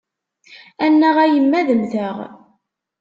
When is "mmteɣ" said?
1.73-2.17